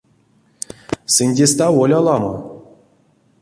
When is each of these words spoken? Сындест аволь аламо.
Сындест 1.15 1.59
аволь 1.67 1.95
аламо. 1.99 2.33